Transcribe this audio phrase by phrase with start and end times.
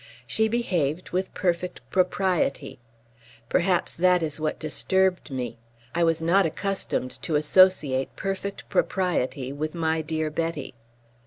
[0.25, 2.79] She behaved with perfect propriety.
[3.49, 5.59] Perhaps that is what disturbed me.
[5.93, 10.73] I was not accustomed to associate perfect propriety with my dear Betty.